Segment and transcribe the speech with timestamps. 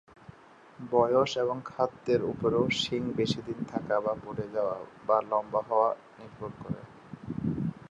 [0.91, 4.77] বয়স এবং খাদ্যের উপরও শিং বেশি দিন থাকা বা পড়ে যাওয়া
[5.07, 5.89] বা লম্বা হওয়া
[6.17, 6.81] নির্ভর করে।